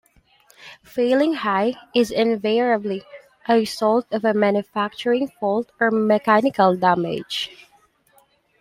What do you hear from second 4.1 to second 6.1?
of a manufacturing fault or